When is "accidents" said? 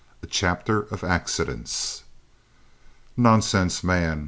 1.03-2.05